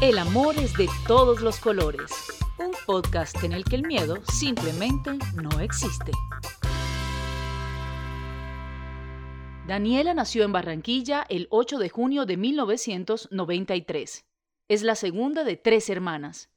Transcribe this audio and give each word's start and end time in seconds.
El 0.00 0.16
amor 0.18 0.56
es 0.56 0.74
de 0.74 0.88
todos 1.08 1.40
los 1.40 1.58
colores. 1.58 2.12
Un 2.60 2.70
podcast 2.86 3.42
en 3.42 3.52
el 3.52 3.64
que 3.64 3.74
el 3.74 3.84
miedo 3.84 4.18
simplemente 4.32 5.18
no 5.34 5.58
existe. 5.58 6.12
Daniela 9.66 10.14
nació 10.14 10.44
en 10.44 10.52
Barranquilla 10.52 11.26
el 11.28 11.48
8 11.50 11.78
de 11.78 11.88
junio 11.88 12.26
de 12.26 12.36
1993. 12.36 14.24
Es 14.68 14.82
la 14.84 14.94
segunda 14.94 15.42
de 15.42 15.56
tres 15.56 15.90
hermanas. 15.90 16.48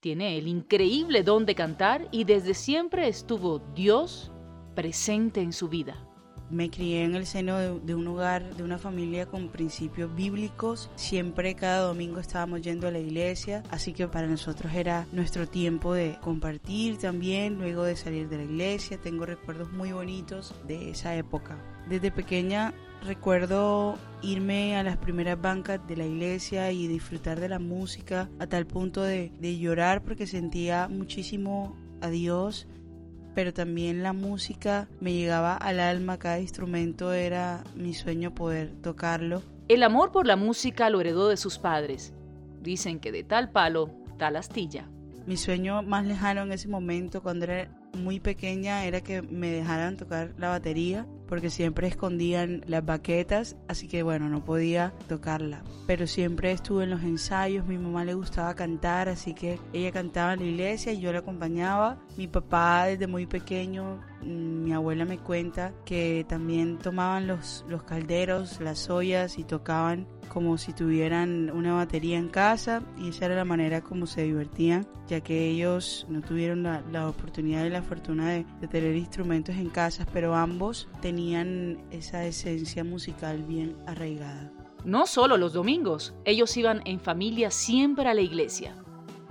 Tiene 0.00 0.38
el 0.38 0.48
increíble 0.48 1.22
don 1.22 1.44
de 1.44 1.54
cantar 1.54 2.08
y 2.10 2.24
desde 2.24 2.54
siempre 2.54 3.08
estuvo 3.08 3.58
Dios 3.74 4.32
presente 4.74 5.42
en 5.42 5.52
su 5.52 5.68
vida. 5.68 6.09
Me 6.50 6.68
crié 6.68 7.04
en 7.04 7.14
el 7.14 7.26
seno 7.26 7.58
de, 7.58 7.94
un 7.94 8.06
hogar, 8.08 8.56
de 8.56 8.64
una 8.64 8.76
familia 8.76 9.26
con 9.26 9.48
principios 9.48 10.12
bíblicos. 10.14 10.90
Siempre 10.96 11.54
cada 11.54 11.82
domingo 11.82 12.18
estábamos 12.18 12.60
yendo 12.62 12.88
a 12.88 12.90
la 12.90 12.98
iglesia, 12.98 13.62
así 13.70 13.92
que 13.92 14.08
para 14.08 14.26
nosotros 14.26 14.72
era 14.74 15.06
nuestro 15.12 15.46
tiempo 15.46 15.94
de 15.94 16.18
compartir 16.20 16.98
también, 16.98 17.58
luego 17.58 17.84
de 17.84 17.94
salir 17.94 18.28
de 18.28 18.38
la 18.38 18.44
iglesia. 18.44 18.98
Tengo 18.98 19.26
recuerdos 19.26 19.70
muy 19.70 19.92
bonitos 19.92 20.54
de 20.66 20.90
esa 20.90 21.14
época. 21.14 21.56
Desde 21.88 22.10
pequeña 22.10 22.74
recuerdo 23.04 23.96
irme 24.20 24.76
a 24.76 24.82
las 24.82 24.96
primeras 24.96 25.40
bancas 25.40 25.80
de 25.86 25.96
la 25.96 26.04
iglesia 26.04 26.72
y 26.72 26.86
disfrutar 26.88 27.38
de 27.38 27.48
la 27.48 27.58
música 27.58 28.28
a 28.38 28.46
tal 28.46 28.66
punto 28.66 29.02
de, 29.02 29.32
de 29.38 29.56
llorar 29.56 30.02
porque 30.02 30.26
sentía 30.26 30.88
muchísimo 30.88 31.76
a 32.00 32.08
Dios 32.08 32.66
pero 33.34 33.52
también 33.52 34.02
la 34.02 34.12
música 34.12 34.88
me 35.00 35.12
llegaba 35.12 35.56
al 35.56 35.80
alma, 35.80 36.18
cada 36.18 36.40
instrumento 36.40 37.12
era 37.12 37.62
mi 37.74 37.94
sueño 37.94 38.34
poder 38.34 38.72
tocarlo. 38.82 39.42
El 39.68 39.82
amor 39.82 40.10
por 40.10 40.26
la 40.26 40.36
música 40.36 40.90
lo 40.90 41.00
heredó 41.00 41.28
de 41.28 41.36
sus 41.36 41.58
padres. 41.58 42.12
Dicen 42.60 42.98
que 42.98 43.12
de 43.12 43.24
tal 43.24 43.50
palo, 43.50 43.90
tal 44.18 44.36
astilla. 44.36 44.88
Mi 45.26 45.36
sueño 45.36 45.82
más 45.82 46.06
lejano 46.06 46.42
en 46.42 46.52
ese 46.52 46.68
momento, 46.68 47.22
cuando 47.22 47.44
era 47.44 47.70
muy 47.94 48.20
pequeña, 48.20 48.84
era 48.84 49.00
que 49.00 49.22
me 49.22 49.50
dejaran 49.50 49.96
tocar 49.96 50.34
la 50.38 50.48
batería 50.48 51.06
porque 51.30 51.48
siempre 51.48 51.86
escondían 51.86 52.64
las 52.66 52.84
baquetas, 52.84 53.56
así 53.68 53.86
que 53.86 54.02
bueno, 54.02 54.28
no 54.28 54.44
podía 54.44 54.92
tocarla. 55.08 55.62
Pero 55.86 56.08
siempre 56.08 56.50
estuve 56.50 56.82
en 56.82 56.90
los 56.90 57.02
ensayos, 57.02 57.66
mi 57.66 57.78
mamá 57.78 58.04
le 58.04 58.14
gustaba 58.14 58.52
cantar, 58.56 59.08
así 59.08 59.32
que 59.32 59.60
ella 59.72 59.92
cantaba 59.92 60.32
en 60.34 60.40
la 60.40 60.46
iglesia 60.46 60.92
y 60.92 61.00
yo 61.00 61.12
la 61.12 61.20
acompañaba. 61.20 62.00
Mi 62.16 62.26
papá 62.26 62.86
desde 62.86 63.06
muy 63.06 63.26
pequeño, 63.26 64.00
mm, 64.22 64.64
mi 64.64 64.72
abuela 64.72 65.04
me 65.04 65.18
cuenta 65.18 65.72
que 65.84 66.26
también 66.28 66.78
tomaban 66.78 67.28
los, 67.28 67.64
los 67.68 67.84
calderos, 67.84 68.60
las 68.60 68.90
ollas 68.90 69.38
y 69.38 69.44
tocaban 69.44 70.08
como 70.30 70.56
si 70.56 70.72
tuvieran 70.72 71.50
una 71.50 71.74
batería 71.74 72.16
en 72.16 72.28
casa 72.28 72.82
y 72.96 73.08
esa 73.08 73.26
era 73.26 73.34
la 73.34 73.44
manera 73.44 73.82
como 73.82 74.06
se 74.06 74.22
divertían, 74.22 74.86
ya 75.08 75.20
que 75.20 75.48
ellos 75.48 76.06
no 76.08 76.22
tuvieron 76.22 76.62
la, 76.62 76.82
la 76.92 77.08
oportunidad 77.08 77.64
y 77.64 77.70
la 77.70 77.82
fortuna 77.82 78.30
de, 78.30 78.46
de, 78.60 78.68
tener 78.68 78.94
instrumentos 78.94 79.56
en 79.56 79.68
casa, 79.68 80.06
pero 80.12 80.34
ambos 80.34 80.88
tenían 81.02 81.78
esa 81.90 82.24
esencia 82.24 82.84
musical 82.84 83.42
bien 83.42 83.76
arraigada. 83.86 84.52
No 84.84 85.06
solo 85.06 85.36
los 85.36 85.52
domingos, 85.52 86.14
ellos 86.24 86.56
iban 86.56 86.80
en 86.84 87.00
familia 87.00 87.50
siempre 87.50 88.08
a 88.08 88.14
la 88.14 88.22
iglesia. 88.22 88.76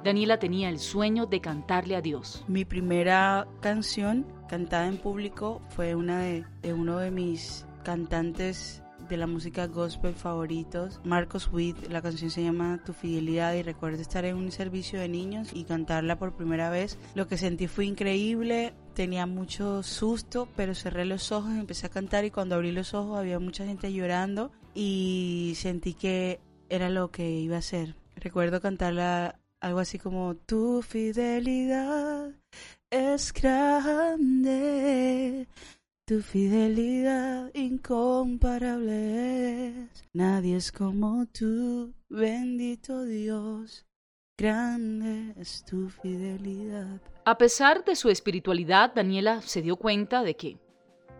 Daniela 0.03 0.37
tenía 0.37 0.69
el 0.69 0.79
sueño 0.79 1.25
de 1.25 1.41
cantarle 1.41 1.95
a 1.95 2.01
Dios. 2.01 2.43
Mi 2.47 2.65
primera 2.65 3.47
canción 3.61 4.25
cantada 4.49 4.87
en 4.87 4.97
público 4.97 5.61
fue 5.69 5.95
una 5.95 6.19
de, 6.19 6.45
de 6.61 6.73
uno 6.73 6.99
de 6.99 7.11
mis 7.11 7.65
cantantes 7.83 8.83
de 9.09 9.17
la 9.17 9.27
música 9.27 9.65
gospel 9.67 10.13
favoritos, 10.13 11.01
Marcos 11.03 11.49
Witt. 11.51 11.89
La 11.89 12.01
canción 12.01 12.29
se 12.29 12.43
llama 12.43 12.79
Tu 12.85 12.93
Fidelidad 12.93 13.55
y 13.55 13.63
recuerdo 13.63 14.01
estar 14.01 14.23
en 14.23 14.35
un 14.35 14.51
servicio 14.51 14.99
de 14.99 15.09
niños 15.09 15.49
y 15.53 15.63
cantarla 15.63 16.19
por 16.19 16.35
primera 16.35 16.69
vez. 16.69 16.99
Lo 17.15 17.27
que 17.27 17.37
sentí 17.37 17.67
fue 17.67 17.85
increíble, 17.85 18.73
tenía 18.93 19.25
mucho 19.25 19.81
susto, 19.81 20.47
pero 20.55 20.75
cerré 20.75 21.05
los 21.05 21.31
ojos, 21.31 21.51
empecé 21.51 21.87
a 21.87 21.89
cantar 21.89 22.23
y 22.23 22.31
cuando 22.31 22.53
abrí 22.55 22.71
los 22.71 22.93
ojos 22.93 23.17
había 23.17 23.39
mucha 23.39 23.65
gente 23.65 23.91
llorando 23.91 24.51
y 24.75 25.53
sentí 25.55 25.95
que 25.95 26.39
era 26.69 26.89
lo 26.89 27.09
que 27.09 27.31
iba 27.31 27.57
a 27.57 27.63
ser. 27.63 27.95
Recuerdo 28.15 28.61
cantarla 28.61 29.39
algo 29.59 29.79
así 29.79 29.97
como 29.97 30.35
Tu 30.35 30.83
fidelidad 30.83 32.29
es 32.91 33.33
grande 33.33 34.69
tu 36.09 36.23
fidelidad 36.23 37.51
incomparable 37.53 39.67
es. 39.67 40.03
Nadie 40.11 40.55
es 40.55 40.71
como 40.71 41.27
tú, 41.27 41.93
bendito 42.09 43.03
Dios. 43.03 43.85
Grande 44.35 45.35
es 45.39 45.63
tu 45.65 45.87
fidelidad. 45.89 46.99
A 47.25 47.37
pesar 47.37 47.85
de 47.85 47.95
su 47.95 48.09
espiritualidad, 48.09 48.91
Daniela 48.95 49.43
se 49.43 49.61
dio 49.61 49.75
cuenta 49.75 50.23
de 50.23 50.35
que 50.35 50.57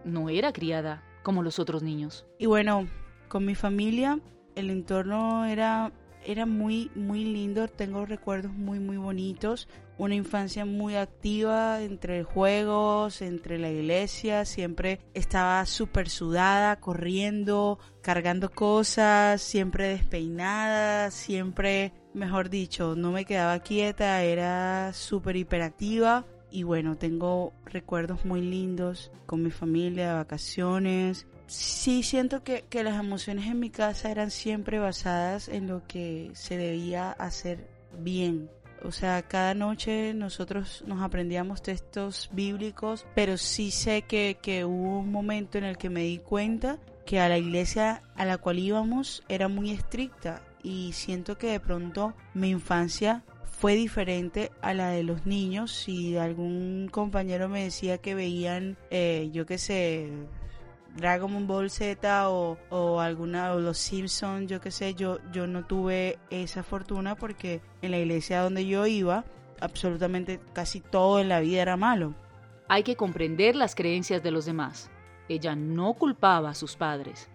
no 0.06 0.28
era 0.28 0.52
criada 0.54 1.04
como 1.22 1.44
los 1.44 1.60
otros 1.60 1.84
niños. 1.84 2.26
Y 2.40 2.48
bueno, 2.48 2.88
con 3.28 3.46
mi 3.46 3.54
familia 3.54 4.20
el 4.56 4.72
entorno 4.72 5.46
era 5.46 5.92
era 6.30 6.46
muy, 6.46 6.92
muy 6.94 7.26
lindo, 7.26 7.68
tengo 7.68 8.06
recuerdos 8.06 8.54
muy, 8.54 8.80
muy 8.80 8.98
bonitos, 8.98 9.68
una 9.98 10.14
infancia 10.14 10.64
muy 10.64 10.96
activa 10.96 11.82
entre 11.82 12.22
juegos, 12.24 13.24
entre 13.24 13.58
la 13.58 13.72
iglesia, 13.72 14.46
siempre 14.46 15.00
estaba 15.16 15.66
súper 15.66 16.08
sudada, 16.08 16.80
corriendo, 16.80 17.80
cargando 18.04 18.52
cosas, 18.52 19.42
siempre 19.42 19.88
despeinada, 19.88 21.10
siempre, 21.10 21.94
mejor 22.14 22.52
dicho, 22.52 22.96
no 22.96 23.12
me 23.12 23.26
quedaba 23.26 23.58
quieta, 23.62 24.22
era 24.22 24.94
súper 24.94 25.36
hiperactiva. 25.36 26.28
Y 26.52 26.62
bueno, 26.62 26.96
tengo 26.96 27.54
recuerdos 27.66 28.24
muy 28.24 28.42
lindos 28.42 29.12
con 29.26 29.42
mi 29.42 29.50
familia, 29.50 30.14
vacaciones, 30.14 31.26
sí 31.50 32.04
siento 32.04 32.44
que, 32.44 32.64
que, 32.70 32.84
las 32.84 33.00
emociones 33.00 33.48
en 33.48 33.60
mi 33.60 33.70
casa 33.70 34.12
eran 34.12 34.32
siempre 34.32 34.80
basadas 34.80 35.50
en 35.50 35.68
lo 35.68 35.86
que 35.88 36.32
se 36.34 36.58
debía 36.58 37.12
hacer 37.12 37.68
bien. 37.98 38.50
O 38.84 38.92
sea, 38.92 39.22
cada 39.24 39.54
noche 39.54 40.14
nosotros 40.14 40.84
nos 40.88 41.02
aprendíamos 41.02 41.62
textos 41.62 42.30
bíblicos, 42.32 43.06
pero 43.14 43.38
sí 43.38 43.72
sé 43.72 44.04
que, 44.04 44.38
que 44.42 44.64
hubo 44.64 45.00
un 45.00 45.12
momento 45.12 45.58
en 45.58 45.66
el 45.66 45.78
que 45.78 45.90
me 45.90 46.04
di 46.04 46.20
cuenta 46.20 46.80
que 47.06 47.20
a 47.20 47.28
la 47.28 47.38
iglesia 47.38 48.04
a 48.16 48.26
la 48.26 48.38
cual 48.38 48.60
íbamos 48.60 49.24
era 49.28 49.48
muy 49.48 49.72
estricta 49.72 50.44
y 50.64 50.94
siento 50.94 51.38
que 51.38 51.48
de 51.48 51.60
pronto 51.60 52.14
mi 52.34 52.50
infancia 52.50 53.24
fue 53.60 53.76
diferente 53.76 54.52
a 54.62 54.74
la 54.74 54.92
de 54.92 55.04
los 55.04 55.26
niños. 55.26 55.74
Si 55.74 56.16
algún 56.16 56.88
compañero 56.90 57.50
me 57.50 57.64
decía 57.64 57.98
que 57.98 58.16
veían, 58.16 58.78
eh, 58.90 59.30
yo 59.34 59.46
qué 59.46 59.58
sé, 59.58 60.10
Dragon 60.98 61.48
Ball 61.48 61.70
Z 61.70 62.30
o, 62.30 62.58
o 62.70 63.00
alguna 63.00 63.54
o 63.54 63.60
los 63.60 63.78
Simpsons, 63.78 64.50
yo 64.50 64.60
qué 64.60 64.72
sé, 64.72 64.96
yo 64.96 65.20
yo 65.32 65.48
no 65.48 65.66
tuve 65.66 66.20
esa 66.30 66.64
fortuna 66.64 67.16
porque 67.16 67.62
en 67.82 67.92
la 67.92 68.00
iglesia 68.00 68.42
donde 68.42 68.66
yo 68.66 68.86
iba 68.86 69.24
absolutamente 69.62 70.40
casi 70.54 70.82
todo 70.82 71.20
en 71.20 71.30
la 71.30 71.40
vida 71.40 71.62
era 71.62 71.78
malo. 71.78 72.14
Hay 72.68 72.84
que 72.84 72.96
comprender 72.96 73.56
las 73.56 73.76
creencias 73.76 74.22
de 74.22 74.32
los 74.32 74.46
demás. 74.46 74.90
Ella 75.28 75.56
no 75.56 75.94
culpaba 75.94 76.52
a 76.52 76.56
sus 76.56 76.76
padres. 76.76 77.30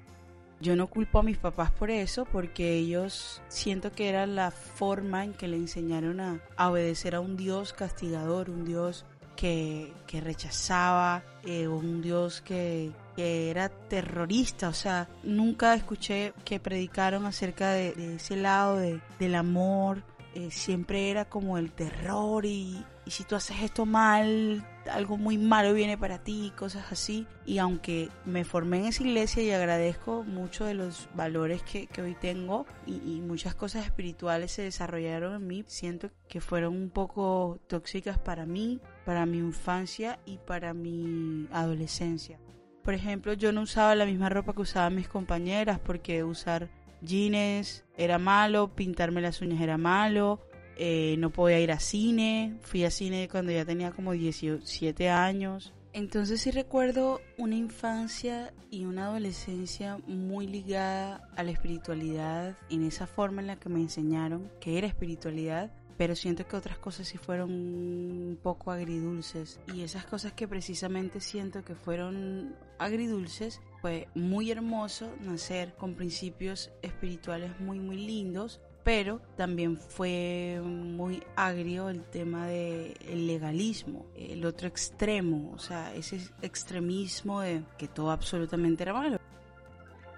Yo 0.60 0.76
no 0.76 0.86
culpo 0.86 1.18
a 1.18 1.22
mis 1.22 1.36
papás 1.36 1.72
por 1.72 1.90
eso, 1.90 2.24
porque 2.24 2.74
ellos 2.74 3.42
siento 3.48 3.92
que 3.92 4.08
era 4.08 4.26
la 4.26 4.50
forma 4.50 5.24
en 5.24 5.34
que 5.34 5.48
le 5.48 5.56
enseñaron 5.56 6.20
a, 6.20 6.40
a 6.56 6.70
obedecer 6.70 7.14
a 7.14 7.20
un 7.20 7.36
Dios 7.36 7.72
castigador, 7.72 8.48
un 8.48 8.64
Dios 8.64 9.04
que, 9.36 9.92
que 10.06 10.20
rechazaba, 10.20 11.22
eh, 11.44 11.68
un 11.68 12.02
Dios 12.02 12.40
que, 12.40 12.92
que, 13.16 13.50
era 13.50 13.68
terrorista, 13.68 14.68
o 14.68 14.72
sea, 14.72 15.08
nunca 15.22 15.74
escuché 15.74 16.32
que 16.44 16.60
predicaron 16.60 17.26
acerca 17.26 17.72
de, 17.72 18.16
ese 18.16 18.36
lado 18.36 18.76
de, 18.76 19.00
del 19.18 19.34
amor, 19.34 20.02
eh, 20.34 20.50
siempre 20.50 21.10
era 21.10 21.26
como 21.26 21.58
el 21.58 21.70
terror 21.72 22.44
y, 22.44 22.84
si 23.06 23.22
tú 23.22 23.36
haces 23.36 23.62
esto 23.62 23.86
mal, 23.86 24.66
algo 24.90 25.16
muy 25.16 25.38
malo 25.38 25.74
viene 25.74 25.96
para 25.96 26.18
ti, 26.18 26.52
cosas 26.56 26.90
así. 26.90 27.26
Y 27.46 27.58
aunque 27.58 28.08
me 28.24 28.44
formé 28.44 28.78
en 28.78 28.86
esa 28.86 29.04
iglesia 29.04 29.42
y 29.42 29.50
agradezco 29.52 30.24
mucho 30.24 30.64
de 30.64 30.74
los 30.74 31.08
valores 31.14 31.62
que, 31.62 31.86
que 31.86 32.02
hoy 32.02 32.14
tengo 32.14 32.66
y, 32.86 33.20
muchas 33.20 33.54
cosas 33.54 33.84
espirituales 33.84 34.52
se 34.52 34.62
desarrollaron 34.62 35.34
en 35.34 35.46
mí, 35.46 35.64
siento 35.66 36.10
que 36.28 36.40
fueron 36.40 36.74
un 36.74 36.90
poco 36.90 37.60
tóxicas 37.68 38.18
para 38.18 38.44
mí, 38.44 38.80
para 39.04 39.26
mi 39.26 39.38
infancia 39.38 40.18
y 40.26 40.38
para 40.38 40.74
mi 40.74 41.46
adolescencia. 41.52 42.40
Por 42.82 42.94
ejemplo, 42.94 43.32
yo 43.32 43.52
no 43.52 43.62
usaba 43.62 43.94
la 43.94 44.04
misma 44.04 44.28
ropa 44.28 44.52
que 44.52 44.62
usaban 44.62 44.96
mis 44.96 45.08
compañeras 45.08 45.78
porque 45.78 46.22
usar 46.22 46.68
jeans 47.04 47.84
era 47.96 48.18
malo, 48.18 48.74
pintarme 48.74 49.20
las 49.20 49.40
uñas 49.40 49.60
era 49.60 49.78
malo, 49.78 50.40
eh, 50.76 51.16
no 51.18 51.30
podía 51.30 51.60
ir 51.60 51.70
a 51.70 51.78
cine, 51.78 52.58
fui 52.62 52.84
a 52.84 52.90
cine 52.90 53.28
cuando 53.30 53.52
ya 53.52 53.64
tenía 53.64 53.92
como 53.92 54.12
17 54.12 55.08
años, 55.08 55.72
Entonces 55.92 56.40
sí 56.40 56.50
recuerdo 56.50 57.20
una 57.38 57.54
infancia 57.54 58.52
y 58.68 58.84
una 58.84 59.06
adolescencia 59.06 59.98
muy 60.08 60.48
ligada 60.48 61.28
a 61.36 61.44
la 61.44 61.52
espiritualidad 61.52 62.56
en 62.68 62.84
esa 62.84 63.06
forma 63.06 63.40
en 63.40 63.46
la 63.46 63.60
que 63.60 63.68
me 63.68 63.78
enseñaron 63.78 64.50
que 64.60 64.76
era 64.76 64.88
espiritualidad, 64.88 65.70
pero 65.96 66.16
siento 66.16 66.48
que 66.48 66.56
otras 66.56 66.78
cosas 66.78 67.06
sí 67.06 67.16
fueron 67.16 67.52
un 67.52 68.36
poco 68.42 68.72
agridulces. 68.72 69.60
Y 69.72 69.82
esas 69.82 70.04
cosas 70.04 70.32
que 70.32 70.48
precisamente 70.48 71.20
siento 71.20 71.62
que 71.62 71.76
fueron 71.76 72.56
agridulces 72.80 73.60
fue 73.84 74.08
muy 74.14 74.50
hermoso 74.50 75.10
nacer 75.20 75.74
con 75.74 75.92
principios 75.92 76.72
espirituales 76.80 77.60
muy 77.60 77.78
muy 77.78 77.98
lindos 77.98 78.62
pero 78.82 79.20
también 79.36 79.76
fue 79.76 80.58
muy 80.64 81.22
agrio 81.36 81.90
el 81.90 82.02
tema 82.02 82.46
del 82.46 83.26
legalismo, 83.26 84.06
el 84.16 84.46
otro 84.46 84.68
extremo, 84.68 85.52
o 85.54 85.58
sea, 85.58 85.94
ese 85.94 86.18
extremismo 86.40 87.42
de 87.42 87.62
que 87.76 87.86
todo 87.86 88.10
absolutamente 88.10 88.84
era 88.84 88.94
malo. 88.94 89.18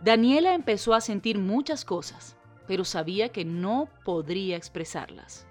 Daniela 0.01 0.55
empezó 0.55 0.95
a 0.95 1.01
sentir 1.01 1.37
muchas 1.37 1.85
cosas, 1.85 2.37
pero 2.69 2.85
sabía 2.85 3.31
que 3.31 3.45
no 3.45 3.89
podría 4.05 4.57
expresarlas. 4.57 5.45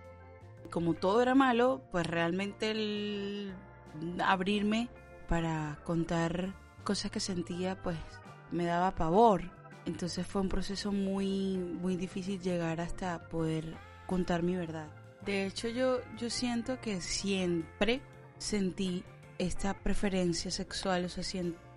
Como 0.71 0.93
todo 0.93 1.21
era 1.21 1.35
malo, 1.35 1.81
pues 1.91 2.07
realmente 2.07 2.71
el 2.71 3.53
abrirme 4.19 4.87
para 5.27 5.79
contar 5.83 6.64
cosas 6.85 7.11
que 7.11 7.19
sentía, 7.19 7.81
pues 7.83 7.97
me 8.51 8.63
daba 8.63 8.95
pavor 8.95 9.51
entonces 9.85 10.25
fue 10.25 10.41
un 10.41 10.49
proceso 10.49 10.91
muy, 10.91 11.57
muy 11.57 11.95
difícil 11.95 12.41
llegar 12.41 12.81
hasta 12.81 13.19
poder 13.29 13.75
contar 14.07 14.41
mi 14.43 14.55
verdad. 14.55 14.87
De 15.25 15.45
hecho, 15.45 15.67
yo, 15.67 15.99
yo 16.17 16.29
siento 16.29 16.79
que 16.81 17.01
siempre 17.01 18.01
sentí 18.37 19.03
esta 19.37 19.73
preferencia 19.73 20.51
sexual, 20.51 21.05
o 21.05 21.09
sea, 21.09 21.23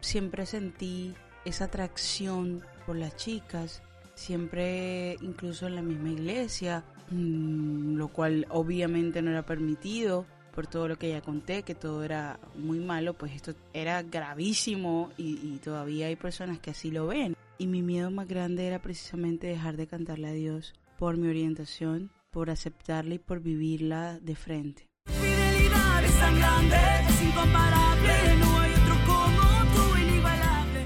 siempre 0.01 0.47
sentí 0.47 1.15
esa 1.45 1.65
atracción 1.65 2.65
por 2.87 2.97
las 2.97 3.17
chicas, 3.17 3.83
siempre 4.15 5.17
incluso 5.21 5.67
en 5.67 5.77
la 5.77 5.83
misma 5.83 6.11
iglesia, 6.11 6.85
mm, 7.11 7.97
lo 7.97 8.09
cual 8.09 8.47
obviamente 8.51 9.23
no 9.23 9.31
era 9.31 9.45
permitido 9.45 10.27
por 10.59 10.67
todo 10.67 10.89
lo 10.89 10.99
que 10.99 11.11
ya 11.11 11.21
conté, 11.21 11.63
que 11.63 11.77
todo 11.77 12.03
era 12.03 12.41
muy 12.57 12.81
malo, 12.81 13.15
pues 13.15 13.33
esto 13.33 13.55
era 13.73 14.03
gravísimo 14.03 15.09
y 15.17 15.57
todavía 15.59 16.09
hay 16.09 16.17
personas 16.17 16.59
que 16.59 16.73
así 16.73 16.91
lo 16.91 17.07
ven. 17.07 17.37
Y 17.59 17.69
mi 17.69 17.81
miedo 17.81 18.11
más 18.11 18.27
grande 18.27 18.67
era 18.67 18.83
precisamente 18.83 19.47
dejar 19.47 19.77
de 19.77 19.87
cantarle 19.87 20.27
a 20.27 20.33
Dios 20.33 20.75
por 20.99 21.17
mi 21.17 21.29
orientación, 21.29 22.11
por 22.33 22.51
aceptarla 22.51 23.15
y 23.15 23.19
por 23.21 23.41
vivirla 23.41 24.19
de 24.19 24.35
frente. 24.35 24.89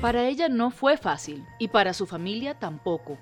Para 0.03 0.29
ella 0.29 0.51
no 0.51 0.71
fue 0.71 0.99
fácil 0.99 1.47
y 1.59 1.69
para 1.69 1.95
su 1.95 2.07
familia 2.07 2.59
tampoco. 2.59 3.17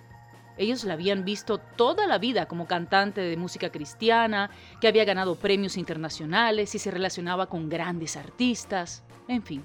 Ellos 0.61 0.85
la 0.85 0.93
habían 0.93 1.25
visto 1.25 1.59
toda 1.59 2.07
la 2.07 2.19
vida 2.19 2.47
como 2.47 2.67
cantante 2.67 3.23
de 3.23 3.37
música 3.37 3.71
cristiana, 3.71 4.51
que 4.81 4.89
había 4.89 5.07
ganado 5.07 5.35
premios 5.35 5.77
internacionales 5.77 6.75
y 6.75 6.79
se 6.79 6.91
relacionaba 6.91 7.47
con 7.47 7.69
grandes 7.69 8.17
artistas, 8.17 9.03
en 9.27 9.43
fin 9.43 9.65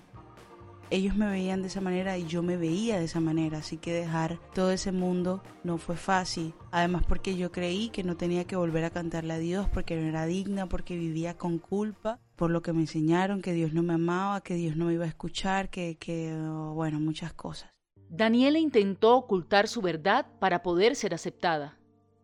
ellos 0.89 1.15
me 1.15 1.27
veían 1.27 1.61
de 1.61 1.67
esa 1.67 1.81
manera 1.81 2.17
y 2.17 2.25
yo 2.25 2.43
me 2.43 2.57
veía 2.57 2.99
de 2.99 3.05
esa 3.05 3.19
manera, 3.19 3.59
así 3.59 3.77
que 3.77 3.91
dejar 3.91 4.39
todo 4.53 4.71
ese 4.71 4.91
mundo 4.91 5.41
no 5.63 5.77
fue 5.77 5.95
fácil. 5.95 6.53
Además 6.71 7.03
porque 7.07 7.35
yo 7.35 7.51
creí 7.51 7.89
que 7.89 8.03
no 8.03 8.15
tenía 8.17 8.45
que 8.45 8.55
volver 8.55 8.85
a 8.85 8.91
cantarle 8.91 9.33
a 9.33 9.39
Dios 9.39 9.67
porque 9.73 9.95
no 9.95 10.07
era 10.07 10.25
digna, 10.25 10.67
porque 10.67 10.97
vivía 10.97 11.35
con 11.37 11.57
culpa 11.57 12.19
por 12.35 12.51
lo 12.51 12.61
que 12.61 12.73
me 12.73 12.81
enseñaron, 12.81 13.41
que 13.41 13.53
Dios 13.53 13.73
no 13.73 13.81
me 13.81 13.93
amaba, 13.93 14.41
que 14.41 14.55
Dios 14.55 14.75
no 14.75 14.85
me 14.85 14.93
iba 14.93 15.05
a 15.05 15.09
escuchar, 15.09 15.69
que, 15.69 15.97
que 15.97 16.35
bueno, 16.73 16.99
muchas 16.99 17.33
cosas. 17.33 17.74
Daniela 18.15 18.59
intentó 18.59 19.17
ocultar 19.17 19.67
su 19.67 19.81
verdad 19.81 20.25
para 20.39 20.63
poder 20.63 20.95
ser 20.95 21.13
aceptada, 21.13 21.77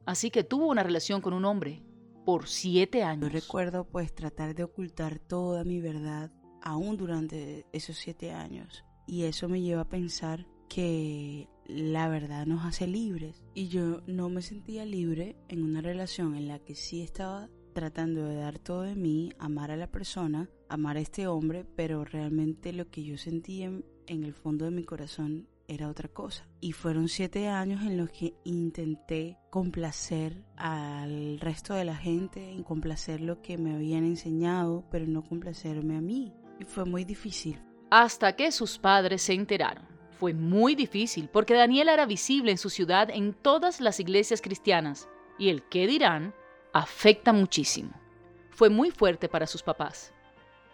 así 0.05 0.31
que 0.31 0.45
tuvo 0.45 0.67
una 0.67 0.83
relación 0.83 1.19
con 1.19 1.33
un 1.33 1.43
hombre 1.43 1.83
por 2.25 2.47
siete 2.47 3.03
años. 3.03 3.29
Yo 3.29 3.39
recuerdo 3.39 3.83
pues 3.83 4.13
tratar 4.15 4.55
de 4.55 4.63
ocultar 4.63 5.19
toda 5.19 5.65
mi 5.65 5.81
verdad 5.81 6.31
aún 6.61 6.95
durante 6.95 7.65
esos 7.73 7.97
siete 7.97 8.31
años. 8.31 8.85
Y 9.05 9.23
eso 9.23 9.49
me 9.49 9.61
lleva 9.61 9.81
a 9.81 9.89
pensar 9.89 10.47
que 10.69 11.49
la 11.65 12.07
verdad 12.07 12.45
nos 12.45 12.63
hace 12.63 12.88
libres. 12.88 13.43
Y 13.53 13.67
yo 13.67 13.99
no 14.07 14.29
me 14.29 14.41
sentía 14.41 14.85
libre 14.85 15.35
en 15.49 15.61
una 15.61 15.81
relación 15.81 16.35
en 16.35 16.47
la 16.47 16.59
que 16.59 16.75
sí 16.75 17.01
estaba 17.01 17.49
tratando 17.73 18.25
de 18.25 18.35
dar 18.35 18.59
todo 18.59 18.83
de 18.83 18.95
mí, 18.95 19.33
amar 19.39 19.71
a 19.71 19.77
la 19.77 19.91
persona, 19.91 20.49
amar 20.69 20.95
a 20.95 21.01
este 21.01 21.27
hombre, 21.27 21.65
pero 21.75 22.05
realmente 22.05 22.71
lo 22.71 22.89
que 22.89 23.03
yo 23.03 23.17
sentía 23.17 23.65
en, 23.65 23.85
en 24.07 24.23
el 24.23 24.33
fondo 24.33 24.63
de 24.63 24.71
mi 24.71 24.83
corazón 24.85 25.49
era 25.67 25.89
otra 25.89 26.09
cosa. 26.09 26.47
Y 26.59 26.71
fueron 26.73 27.07
siete 27.07 27.47
años 27.47 27.81
en 27.81 27.97
los 27.97 28.09
que 28.09 28.33
intenté 28.43 29.37
complacer 29.49 30.43
al 30.57 31.39
resto 31.39 31.73
de 31.73 31.85
la 31.85 31.95
gente, 31.95 32.51
en 32.51 32.63
complacer 32.63 33.21
lo 33.21 33.41
que 33.41 33.57
me 33.57 33.75
habían 33.75 34.03
enseñado, 34.03 34.83
pero 34.91 35.05
no 35.07 35.23
complacerme 35.23 35.95
a 35.97 36.01
mí 36.01 36.33
fue 36.65 36.85
muy 36.85 37.03
difícil. 37.03 37.61
Hasta 37.89 38.35
que 38.35 38.51
sus 38.51 38.77
padres 38.77 39.21
se 39.21 39.33
enteraron. 39.33 39.85
Fue 40.11 40.33
muy 40.33 40.75
difícil 40.75 41.29
porque 41.29 41.55
Daniela 41.55 41.93
era 41.93 42.05
visible 42.05 42.51
en 42.51 42.57
su 42.57 42.69
ciudad 42.69 43.09
en 43.09 43.33
todas 43.33 43.81
las 43.81 43.99
iglesias 43.99 44.41
cristianas 44.41 45.09
y 45.37 45.49
el 45.49 45.63
qué 45.63 45.87
dirán 45.87 46.33
afecta 46.73 47.33
muchísimo. 47.33 47.91
Fue 48.51 48.69
muy 48.69 48.91
fuerte 48.91 49.27
para 49.27 49.47
sus 49.47 49.63
papás. 49.63 50.13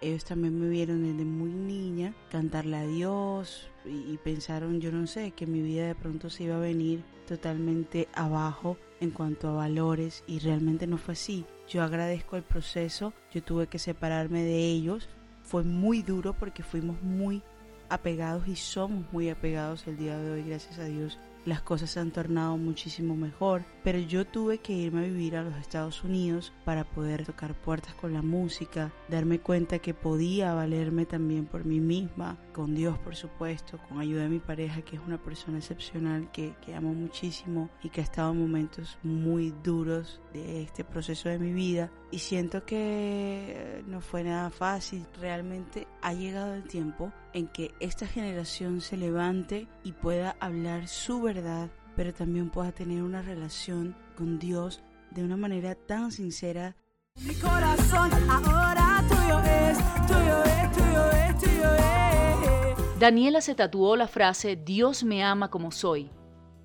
Ellos 0.01 0.25
también 0.25 0.59
me 0.59 0.69
vieron 0.69 1.03
desde 1.03 1.25
muy 1.25 1.49
niña 1.49 2.13
cantarle 2.29 2.77
a 2.77 2.85
Dios 2.87 3.69
y, 3.85 4.17
pensaron, 4.17 4.79
yo 4.79 4.91
no 4.91 5.07
sé, 5.07 5.31
que 5.31 5.47
mi 5.47 5.61
vida 5.61 5.87
de 5.87 5.95
pronto 5.95 6.29
se 6.29 6.43
iba 6.43 6.55
a 6.55 6.59
venir 6.59 7.03
totalmente 7.27 8.07
abajo 8.13 8.77
en 8.99 9.11
cuanto 9.11 9.49
a 9.49 9.53
valores 9.53 10.23
y 10.27 10.39
realmente 10.39 10.87
no 10.87 10.97
fue 10.97 11.13
así. 11.13 11.45
Yo 11.67 11.83
agradezco 11.83 12.37
el 12.37 12.43
proceso, 12.43 13.13
yo 13.33 13.43
tuve 13.43 13.67
que 13.67 13.79
separarme 13.79 14.43
de 14.43 14.65
ellos 14.65 15.09
fue 15.47 15.63
muy 15.63 16.01
duro 16.01 16.33
porque 16.33 16.61
fuimos 16.61 17.01
muy 17.01 17.41
apegados 17.89 18.47
y 18.47 18.57
somos 18.57 19.05
muy 19.13 19.29
apegados 19.29 19.87
el 19.87 19.97
día 19.97 20.17
de 20.17 20.31
hoy, 20.31 20.43
gracias 20.43 20.77
a 20.77 20.83
Dios 20.83 21.17
las 21.47 21.61
cosas 21.61 21.91
se 21.91 22.01
han 22.01 22.11
tornado 22.11 22.57
muchísimo 22.57 23.15
mejor, 23.15 23.63
pero 23.81 23.99
yo 23.99 24.27
tuve 24.27 24.57
que 24.57 24.73
irme 24.73 24.99
a 24.99 25.07
vivir 25.07 25.37
a 25.37 25.43
los 25.43 25.55
Estados 25.55 26.03
Unidos 26.03 26.51
para 26.65 26.83
poder 26.83 27.25
tocar 27.25 27.55
puertas 27.55 27.93
con 27.95 28.13
la 28.13 28.21
música, 28.21 28.91
darme 29.07 29.39
cuenta 29.39 29.79
que 29.79 29.93
podía 29.93 30.53
valerme 30.53 31.05
también 31.05 31.45
por 31.45 31.63
mí 31.63 31.79
misma, 31.79 32.37
con 32.51 32.75
Dios 32.75 32.97
por 32.99 33.15
supuesto, 33.15 33.79
con 33.87 33.99
ayuda 33.99 34.23
de 34.23 34.29
mi 34.29 34.39
pareja 34.39 34.81
que 34.81 34.97
es 34.97 35.01
una 35.07 35.23
persona 35.23 35.59
excepcional 35.59 36.29
que, 36.31 36.53
que 36.65 36.75
amo 36.75 36.93
muchísimo 36.93 37.69
y 37.81 37.89
que 37.89 38.01
ha 38.01 38.03
estado 38.03 38.33
en 38.33 38.41
momentos 38.41 38.97
muy 39.01 39.53
duros 39.63 40.19
de 40.33 40.63
este 40.63 40.83
proceso 40.83 41.29
de 41.29 41.39
mi 41.39 41.53
vida. 41.53 41.89
Y 42.11 42.19
siento 42.19 42.65
que 42.65 43.83
no 43.87 44.01
fue 44.01 44.23
nada 44.23 44.49
fácil, 44.49 45.05
realmente 45.19 45.87
ha 46.01 46.13
llegado 46.13 46.55
el 46.55 46.63
tiempo 46.63 47.13
en 47.37 47.47
que 47.47 47.71
esta 47.79 48.07
generación 48.07 48.81
se 48.81 48.97
levante 48.97 49.67
y 49.83 49.91
pueda 49.91 50.35
hablar 50.39 50.87
su 50.87 51.21
verdad, 51.21 51.69
pero 51.95 52.11
también 52.11 52.49
pueda 52.49 52.71
tener 52.71 53.03
una 53.03 53.21
relación 53.21 53.95
con 54.15 54.39
Dios 54.39 54.81
de 55.11 55.23
una 55.23 55.37
manera 55.37 55.75
tan 55.75 56.11
sincera. 56.11 56.75
Mi 57.21 57.35
corazón 57.35 58.09
ahora 58.27 59.03
tuyo 59.07 59.39
es, 59.39 59.77
tuyo 60.07 60.43
es, 60.43 60.71
tuyo 60.71 61.11
es, 61.11 61.37
tuyo 61.37 61.75
es. 61.75 62.99
Daniela 62.99 63.41
se 63.41 63.53
tatuó 63.53 63.95
la 63.95 64.07
frase 64.07 64.55
Dios 64.55 65.03
me 65.03 65.23
ama 65.23 65.51
como 65.51 65.71
soy, 65.71 66.09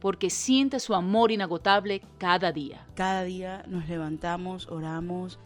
porque 0.00 0.30
siente 0.30 0.80
su 0.80 0.94
amor 0.94 1.32
inagotable 1.32 2.00
cada 2.16 2.50
día. 2.50 2.86
Cada 2.94 3.24
día 3.24 3.62
nos 3.68 3.86
levantamos, 3.90 4.68
oramos, 4.68 5.38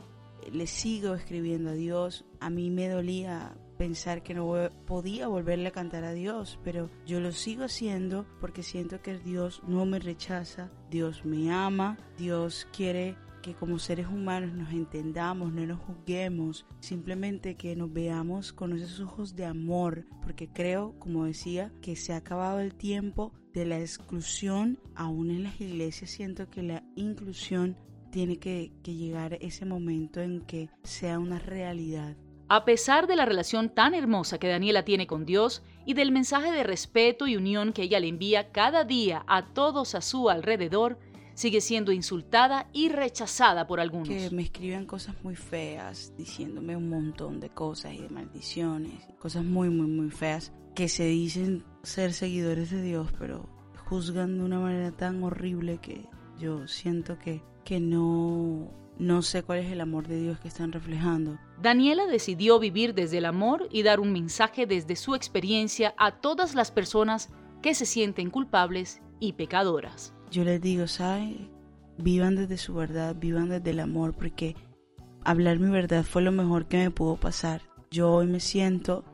le 0.52 0.68
sigo 0.68 1.16
escribiendo 1.16 1.70
a 1.70 1.74
Dios. 1.74 2.24
A 2.38 2.48
mí 2.48 2.70
me 2.70 2.88
dolía 2.88 3.56
pensar 3.76 4.22
que 4.22 4.34
no 4.34 4.70
podía 4.86 5.28
volverle 5.28 5.68
a 5.68 5.72
cantar 5.72 6.04
a 6.04 6.12
Dios, 6.12 6.58
pero 6.64 6.90
yo 7.06 7.20
lo 7.20 7.32
sigo 7.32 7.64
haciendo 7.64 8.26
porque 8.40 8.62
siento 8.62 9.02
que 9.02 9.18
Dios 9.18 9.62
no 9.66 9.86
me 9.86 9.98
rechaza, 9.98 10.70
Dios 10.90 11.24
me 11.24 11.52
ama, 11.52 11.98
Dios 12.16 12.66
quiere 12.72 13.16
que 13.46 13.54
como 13.54 13.78
seres 13.78 14.08
humanos 14.08 14.52
nos 14.54 14.72
entendamos, 14.72 15.52
no 15.52 15.64
nos 15.64 15.78
juzguemos, 15.78 16.66
simplemente 16.80 17.54
que 17.54 17.76
nos 17.76 17.92
veamos 17.92 18.52
con 18.52 18.72
esos 18.72 18.98
ojos 18.98 19.36
de 19.36 19.44
amor, 19.44 20.04
porque 20.20 20.48
creo, 20.48 20.98
como 20.98 21.26
decía, 21.26 21.72
que 21.80 21.94
se 21.94 22.12
ha 22.12 22.16
acabado 22.16 22.58
el 22.58 22.74
tiempo 22.74 23.32
de 23.54 23.64
la 23.64 23.78
exclusión, 23.78 24.80
aún 24.96 25.30
en 25.30 25.44
las 25.44 25.60
iglesias 25.60 26.10
siento 26.10 26.50
que 26.50 26.64
la 26.64 26.82
inclusión 26.96 27.76
tiene 28.10 28.38
que, 28.38 28.72
que 28.82 28.94
llegar 28.94 29.38
ese 29.40 29.64
momento 29.64 30.20
en 30.20 30.40
que 30.40 30.68
sea 30.82 31.20
una 31.20 31.38
realidad 31.38 32.16
a 32.48 32.64
pesar 32.64 33.06
de 33.06 33.16
la 33.16 33.24
relación 33.24 33.70
tan 33.70 33.94
hermosa 33.94 34.38
que 34.38 34.48
Daniela 34.48 34.84
tiene 34.84 35.06
con 35.06 35.24
Dios 35.24 35.62
y 35.84 35.94
del 35.94 36.12
mensaje 36.12 36.52
de 36.52 36.62
respeto 36.62 37.26
y 37.26 37.36
unión 37.36 37.72
que 37.72 37.82
ella 37.82 38.00
le 38.00 38.08
envía 38.08 38.52
cada 38.52 38.84
día 38.84 39.24
a 39.26 39.52
todos 39.52 39.94
a 39.94 40.00
su 40.00 40.30
alrededor, 40.30 40.98
sigue 41.34 41.60
siendo 41.60 41.92
insultada 41.92 42.68
y 42.72 42.88
rechazada 42.88 43.66
por 43.66 43.80
algunos. 43.80 44.08
Que 44.08 44.30
me 44.30 44.42
escriben 44.42 44.86
cosas 44.86 45.16
muy 45.22 45.36
feas, 45.36 46.12
diciéndome 46.16 46.76
un 46.76 46.88
montón 46.88 47.40
de 47.40 47.50
cosas 47.50 47.94
y 47.94 47.98
de 47.98 48.08
maldiciones, 48.08 48.94
cosas 49.18 49.44
muy, 49.44 49.68
muy, 49.68 49.86
muy 49.86 50.10
feas, 50.10 50.52
que 50.74 50.88
se 50.88 51.04
dicen 51.04 51.64
ser 51.82 52.12
seguidores 52.12 52.70
de 52.70 52.82
Dios, 52.82 53.08
pero 53.18 53.48
juzgan 53.86 54.38
de 54.38 54.44
una 54.44 54.58
manera 54.58 54.92
tan 54.92 55.22
horrible 55.22 55.78
que 55.78 56.06
yo 56.38 56.66
siento 56.66 57.18
que, 57.18 57.42
que 57.64 57.80
no, 57.80 58.70
no 58.98 59.22
sé 59.22 59.42
cuál 59.42 59.58
es 59.58 59.70
el 59.70 59.80
amor 59.80 60.08
de 60.08 60.20
Dios 60.20 60.38
que 60.40 60.48
están 60.48 60.72
reflejando. 60.72 61.38
Daniela 61.60 62.06
decidió 62.06 62.58
vivir 62.58 62.94
desde 62.94 63.18
el 63.18 63.26
amor 63.26 63.68
y 63.70 63.82
dar 63.82 64.00
un 64.00 64.12
mensaje 64.12 64.66
desde 64.66 64.96
su 64.96 65.14
experiencia 65.14 65.94
a 65.98 66.20
todas 66.20 66.54
las 66.54 66.70
personas 66.70 67.30
que 67.62 67.74
se 67.74 67.86
sienten 67.86 68.30
culpables 68.30 69.00
y 69.20 69.34
pecadoras. 69.34 70.14
Yo 70.30 70.44
les 70.44 70.60
digo, 70.60 70.86
¿sabes? 70.86 71.36
Vivan 71.98 72.36
desde 72.36 72.58
su 72.58 72.74
verdad, 72.74 73.16
vivan 73.18 73.48
desde 73.48 73.70
el 73.70 73.80
amor, 73.80 74.14
porque 74.14 74.54
hablar 75.24 75.58
mi 75.58 75.70
verdad 75.70 76.04
fue 76.04 76.22
lo 76.22 76.32
mejor 76.32 76.66
que 76.66 76.78
me 76.78 76.90
pudo 76.90 77.16
pasar. 77.16 77.62
Yo 77.90 78.12
hoy 78.12 78.26
me 78.26 78.40
siento 78.40 79.04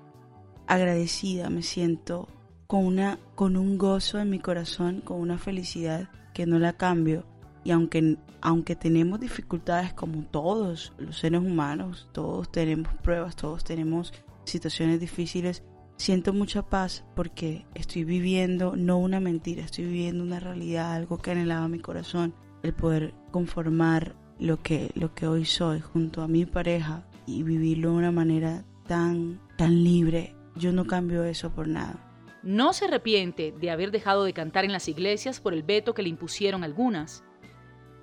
agradecida, 0.67 1.51
me 1.51 1.63
siento 1.63 2.29
con, 2.67 2.87
una, 2.87 3.19
con 3.35 3.57
un 3.57 3.79
gozo 3.79 4.19
en 4.19 4.31
mi 4.31 4.39
corazón, 4.39 5.01
con 5.01 5.21
una 5.21 5.39
felicidad 5.39 6.09
que 6.35 6.47
no 6.47 6.59
la 6.59 6.73
cambio. 6.73 7.25
Y 7.65 7.71
aunque, 7.71 8.17
aunque 8.41 8.77
tenemos 8.77 9.21
dificultades 9.21 9.93
como 9.93 10.25
todos 10.25 10.93
los 10.99 11.19
seres 11.19 11.41
humanos, 11.41 12.09
todos 12.13 12.51
tenemos 12.51 12.93
pruebas, 13.03 13.37
todos 13.37 13.63
tenemos 13.63 14.13
situaciones 14.45 14.99
difíciles, 15.01 15.63
siento 15.97 16.33
mucha 16.33 16.63
paz 16.63 17.05
porque 17.15 17.65
estoy 17.75 18.05
viviendo 18.05 18.75
no 18.77 18.99
una 18.99 19.21
mentira, 19.21 19.65
estoy 19.65 19.85
viviendo 19.85 20.25
una 20.25 20.41
realidad, 20.41 20.95
algo 20.95 21.19
que 21.19 21.31
anhelaba 21.31 21.69
mi 21.69 21.79
corazón, 21.79 22.35
el 22.63 22.75
poder 22.75 23.15
conformar 23.31 24.17
lo 24.41 24.61
que, 24.61 24.91
lo 24.95 25.15
que 25.15 25.27
hoy 25.29 25.45
soy 25.45 25.81
junto 25.81 26.23
a 26.23 26.29
mi 26.29 26.45
pareja 26.47 27.07
y 27.27 27.45
vivirlo 27.45 27.91
de 27.91 27.97
una 27.97 28.11
manera 28.11 28.65
tan, 28.87 29.41
tan 29.57 29.85
libre. 29.85 30.35
Yo 30.57 30.73
no 30.73 30.85
cambio 30.85 31.23
eso 31.25 31.51
por 31.51 31.69
nada. 31.69 32.09
No 32.43 32.73
se 32.73 32.87
arrepiente 32.87 33.55
de 33.59 33.71
haber 33.71 33.93
dejado 33.93 34.25
de 34.25 34.33
cantar 34.33 34.65
en 34.65 34.73
las 34.73 34.89
iglesias 34.89 35.41
por 35.41 35.55
el 35.55 35.63
veto 35.63 35.95
que 35.95 36.03
le 36.03 36.09
impusieron 36.09 36.65
algunas, 36.65 37.23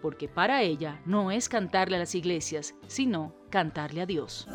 porque 0.01 0.27
para 0.27 0.61
ella 0.61 1.01
no 1.05 1.31
es 1.31 1.49
cantarle 1.49 1.97
a 1.97 1.99
las 1.99 2.15
iglesias, 2.15 2.75
sino 2.87 3.35
cantarle 3.49 4.01
a 4.01 4.05
Dios. 4.05 4.47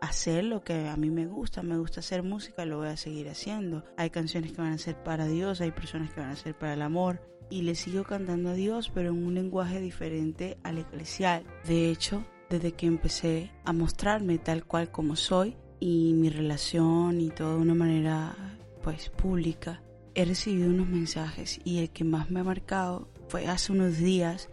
hacer 0.00 0.44
lo 0.44 0.62
que 0.62 0.88
a 0.88 0.96
mí 0.96 1.10
me 1.10 1.26
gusta, 1.26 1.62
me 1.62 1.78
gusta 1.78 2.00
hacer 2.00 2.22
música, 2.22 2.64
lo 2.64 2.78
voy 2.78 2.88
a 2.88 2.96
seguir 2.96 3.28
haciendo. 3.28 3.84
Hay 3.96 4.10
canciones 4.10 4.52
que 4.52 4.60
van 4.60 4.72
a 4.72 4.78
ser 4.78 5.02
para 5.02 5.26
Dios, 5.26 5.60
hay 5.60 5.70
personas 5.70 6.12
que 6.12 6.20
van 6.20 6.30
a 6.30 6.36
ser 6.36 6.56
para 6.56 6.74
el 6.74 6.82
amor 6.82 7.20
y 7.48 7.62
le 7.62 7.74
sigo 7.74 8.04
cantando 8.04 8.50
a 8.50 8.54
Dios, 8.54 8.90
pero 8.92 9.10
en 9.10 9.24
un 9.24 9.34
lenguaje 9.34 9.80
diferente 9.80 10.58
al 10.62 10.78
eclesial. 10.78 11.44
De 11.64 11.90
hecho, 11.90 12.24
desde 12.48 12.72
que 12.72 12.86
empecé 12.86 13.52
a 13.64 13.72
mostrarme 13.72 14.38
tal 14.38 14.64
cual 14.64 14.90
como 14.90 15.16
soy 15.16 15.56
y 15.80 16.12
mi 16.14 16.28
relación 16.28 17.20
y 17.20 17.30
todo 17.30 17.56
de 17.56 17.62
una 17.62 17.74
manera 17.74 18.36
pues 18.82 19.08
pública, 19.08 19.82
he 20.14 20.24
recibido 20.24 20.70
unos 20.70 20.88
mensajes 20.88 21.60
y 21.64 21.78
el 21.78 21.90
que 21.90 22.04
más 22.04 22.30
me 22.30 22.40
ha 22.40 22.44
marcado 22.44 23.08
fue 23.28 23.46
hace 23.46 23.72
unos 23.72 23.98
días 23.98 24.50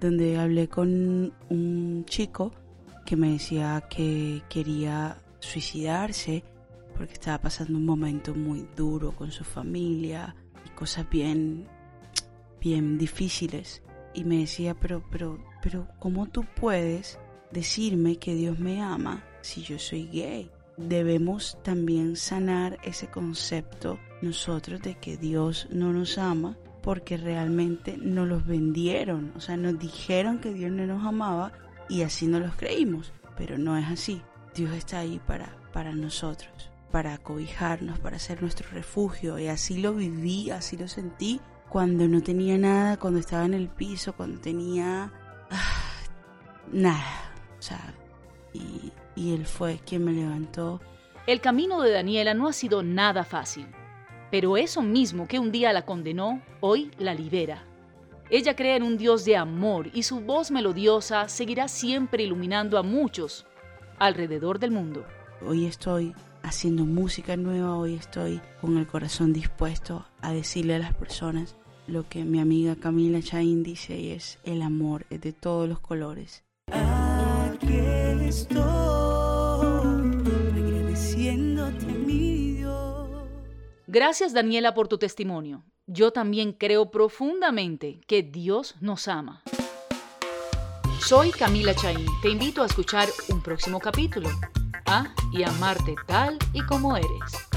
donde 0.00 0.38
hablé 0.38 0.68
con 0.68 1.32
un 1.48 2.04
chico 2.06 2.52
que 3.04 3.16
me 3.16 3.32
decía 3.32 3.84
que 3.88 4.42
quería 4.48 5.22
suicidarse 5.38 6.44
porque 6.96 7.14
estaba 7.14 7.38
pasando 7.38 7.78
un 7.78 7.86
momento 7.86 8.34
muy 8.34 8.66
duro 8.76 9.12
con 9.12 9.30
su 9.30 9.44
familia 9.44 10.34
y 10.64 10.70
cosas 10.70 11.08
bien 11.08 11.66
bien 12.60 12.98
difíciles 12.98 13.82
y 14.12 14.24
me 14.24 14.38
decía, 14.38 14.74
pero 14.74 15.04
pero 15.10 15.38
pero 15.62 15.88
¿cómo 15.98 16.26
tú 16.26 16.44
puedes 16.56 17.18
decirme 17.52 18.16
que 18.16 18.34
Dios 18.34 18.58
me 18.58 18.82
ama 18.82 19.24
si 19.40 19.62
yo 19.62 19.78
soy 19.78 20.08
gay? 20.08 20.50
Debemos 20.76 21.58
también 21.62 22.16
sanar 22.16 22.78
ese 22.82 23.08
concepto 23.08 23.98
nosotros 24.22 24.82
de 24.82 24.96
que 24.96 25.16
Dios 25.16 25.68
no 25.70 25.92
nos 25.92 26.18
ama 26.18 26.56
porque 26.82 27.16
realmente 27.16 27.96
nos 27.96 28.28
los 28.28 28.46
vendieron, 28.46 29.32
o 29.34 29.40
sea, 29.40 29.56
nos 29.56 29.78
dijeron 29.78 30.38
que 30.38 30.52
Dios 30.52 30.70
no 30.70 30.86
nos 30.86 31.04
amaba 31.04 31.52
y 31.88 32.02
así 32.02 32.26
no 32.26 32.38
los 32.38 32.54
creímos, 32.54 33.12
pero 33.36 33.58
no 33.58 33.76
es 33.76 33.86
así. 33.86 34.22
Dios 34.54 34.72
está 34.72 35.00
ahí 35.00 35.20
para, 35.26 35.56
para 35.72 35.92
nosotros, 35.92 36.70
para 36.92 37.14
acobijarnos, 37.14 37.98
para 37.98 38.18
ser 38.18 38.40
nuestro 38.40 38.68
refugio 38.70 39.38
y 39.38 39.48
así 39.48 39.78
lo 39.78 39.94
viví, 39.94 40.50
así 40.50 40.76
lo 40.76 40.86
sentí 40.86 41.40
cuando 41.68 42.06
no 42.06 42.22
tenía 42.22 42.56
nada, 42.56 42.96
cuando 42.96 43.18
estaba 43.18 43.44
en 43.44 43.54
el 43.54 43.68
piso, 43.68 44.14
cuando 44.14 44.40
tenía 44.40 45.12
ah, 45.50 45.82
nada. 46.72 47.32
O 47.58 47.62
sea, 47.62 47.94
y, 48.52 48.92
y 49.16 49.34
Él 49.34 49.46
fue 49.46 49.80
quien 49.84 50.04
me 50.04 50.12
levantó. 50.12 50.80
El 51.26 51.40
camino 51.40 51.82
de 51.82 51.90
Daniela 51.90 52.34
no 52.34 52.46
ha 52.46 52.52
sido 52.52 52.84
nada 52.84 53.24
fácil, 53.24 53.66
pero 54.30 54.56
eso 54.56 54.82
mismo 54.82 55.26
que 55.26 55.40
un 55.40 55.50
día 55.50 55.72
la 55.72 55.84
condenó, 55.84 56.40
hoy 56.60 56.92
la 56.98 57.14
libera 57.14 57.64
ella 58.28 58.56
cree 58.56 58.74
en 58.74 58.82
un 58.82 58.96
Dios 58.96 59.24
de 59.24 59.36
amor 59.36 59.88
y 59.92 60.02
su 60.02 60.20
voz 60.20 60.50
melodiosa 60.50 61.28
seguirá 61.28 61.68
siempre 61.68 62.24
iluminando 62.24 62.76
a 62.76 62.82
muchos 62.82 63.46
alrededor 64.00 64.58
del 64.58 64.72
mundo. 64.72 65.04
Hoy 65.46 65.66
estoy 65.66 66.12
haciendo 66.42 66.84
música 66.84 67.36
nueva, 67.36 67.76
hoy 67.76 67.94
estoy 67.94 68.40
con 68.60 68.78
el 68.78 68.86
corazón 68.88 69.32
dispuesto 69.32 70.06
a 70.22 70.32
decirle 70.32 70.74
a 70.74 70.80
las 70.80 70.94
personas 70.94 71.54
lo 71.86 72.08
que 72.08 72.24
mi 72.24 72.40
amiga 72.40 72.74
Camila 72.74 73.22
Chain 73.22 73.62
dice 73.62 73.96
y 73.96 74.10
es 74.10 74.40
el 74.42 74.60
amor 74.60 75.06
es 75.08 75.20
de 75.20 75.32
todos 75.32 75.68
los 75.68 75.78
colores. 75.78 76.42
Aquí 76.72 77.78
estoy 78.26 78.75
Gracias 83.98 84.34
Daniela 84.34 84.74
por 84.74 84.88
tu 84.88 84.98
testimonio 84.98 85.64
yo 85.86 86.12
también 86.12 86.52
creo 86.52 86.90
profundamente 86.90 88.00
que 88.06 88.22
Dios 88.22 88.74
nos 88.80 89.08
ama. 89.08 89.42
Soy 91.00 91.30
Camila 91.30 91.74
Chaín. 91.74 92.06
Te 92.22 92.28
invito 92.28 92.62
a 92.62 92.66
escuchar 92.66 93.08
un 93.28 93.40
próximo 93.42 93.78
capítulo. 93.78 94.28
A 94.86 95.14
y 95.32 95.44
amarte 95.44 95.94
tal 96.06 96.38
y 96.52 96.60
como 96.62 96.96
eres. 96.96 97.55